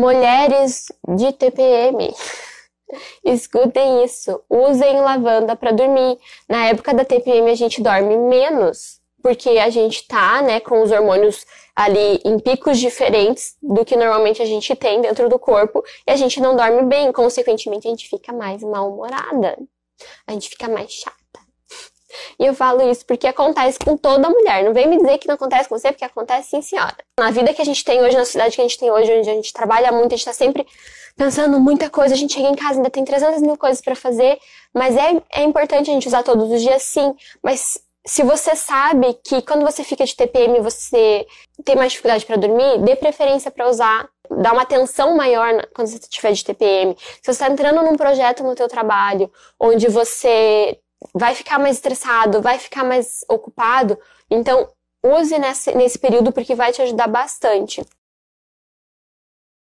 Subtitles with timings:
[0.00, 2.12] mulheres de TPM,
[3.22, 4.42] escutem isso.
[4.48, 6.18] Usem lavanda para dormir.
[6.48, 10.90] Na época da TPM a gente dorme menos, porque a gente tá, né, com os
[10.90, 11.44] hormônios
[11.76, 16.16] ali em picos diferentes do que normalmente a gente tem dentro do corpo e a
[16.16, 19.58] gente não dorme bem, consequentemente a gente fica mais mal-humorada.
[20.26, 21.19] A gente fica mais chata.
[22.40, 24.64] E eu falo isso porque acontece com toda mulher.
[24.64, 26.96] Não vem me dizer que não acontece com você, porque acontece sim, senhora.
[27.18, 29.28] Na vida que a gente tem hoje, na sociedade que a gente tem hoje, onde
[29.28, 30.66] a gente trabalha muito, a gente tá sempre
[31.14, 34.38] pensando muita coisa, a gente chega em casa ainda tem 300 mil coisas para fazer,
[34.72, 37.14] mas é, é importante a gente usar todos os dias, sim.
[37.42, 41.26] Mas se você sabe que quando você fica de TPM você
[41.62, 45.98] tem mais dificuldade para dormir, dê preferência para usar, dá uma atenção maior quando você
[45.98, 46.96] estiver de TPM.
[46.98, 49.30] Se você está entrando num projeto no teu trabalho,
[49.60, 50.78] onde você
[51.14, 53.98] vai ficar mais estressado, vai ficar mais ocupado,
[54.30, 54.68] então
[55.02, 57.82] use nesse, nesse período porque vai te ajudar bastante.